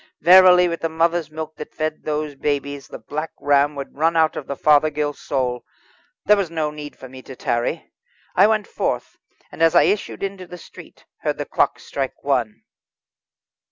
[0.21, 4.35] Verily, with the mother's milk that fed those babes, the Black Ram would run out
[4.35, 5.63] of the Fothergill soul.
[6.25, 7.93] There was no need for me to tarry.
[8.35, 9.19] I went forth,
[9.51, 12.63] and as I issued into the street heard the clock strike one.